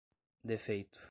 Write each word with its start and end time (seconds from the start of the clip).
defeito 0.43 0.99